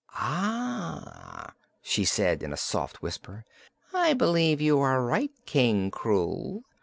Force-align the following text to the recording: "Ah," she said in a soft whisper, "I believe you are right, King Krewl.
"Ah," 0.15 1.53
she 1.83 2.03
said 2.05 2.41
in 2.41 2.51
a 2.51 2.57
soft 2.57 3.03
whisper, 3.03 3.45
"I 3.93 4.13
believe 4.15 4.59
you 4.59 4.79
are 4.79 5.05
right, 5.05 5.29
King 5.45 5.91
Krewl. 5.91 6.61